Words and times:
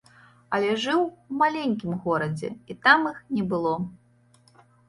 Але 0.57 0.71
жыў 0.85 1.03
у 1.03 1.31
маленькім 1.41 1.93
горадзе, 2.05 2.49
і 2.75 2.79
там 2.87 2.99
іх 3.13 3.23
не 3.37 3.47
было. 3.53 3.75